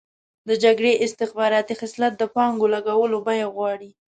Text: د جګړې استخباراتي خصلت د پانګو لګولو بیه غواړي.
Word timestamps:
د 0.47 0.49
جګړې 0.63 0.93
استخباراتي 1.05 1.73
خصلت 1.79 2.13
د 2.17 2.23
پانګو 2.35 2.67
لګولو 2.75 3.17
بیه 3.27 3.47
غواړي. 3.55 3.89